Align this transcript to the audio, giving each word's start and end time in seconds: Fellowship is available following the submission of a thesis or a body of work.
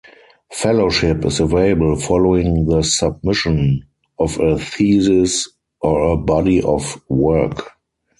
Fellowship 0.51 1.23
is 1.25 1.39
available 1.41 1.95
following 1.95 2.65
the 2.65 2.81
submission 2.81 3.85
of 4.17 4.39
a 4.39 4.57
thesis 4.57 5.47
or 5.79 6.13
a 6.13 6.17
body 6.17 6.59
of 6.63 6.99
work. 7.07 7.73